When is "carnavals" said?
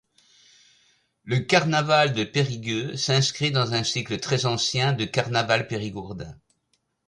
5.05-5.67